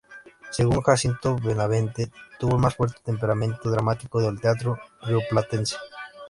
Según 0.49 0.81
Jacinto 0.81 1.35
Benavente, 1.35 2.09
tuvo 2.39 2.55
el 2.55 2.61
más 2.63 2.73
fuerte 2.75 2.97
temperamento 3.05 3.69
dramático 3.69 4.19
del 4.19 4.41
teatro 4.41 4.79
rioplatense. 5.03 5.75